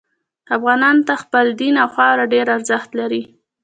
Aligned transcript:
افغانانو 0.57 1.05
ته 1.07 1.13
خپل 1.23 1.45
دین 1.61 1.75
او 1.83 1.87
خاوره 1.95 2.25
ډیر 2.33 2.45
ارزښت 2.57 2.89
لري 2.99 3.23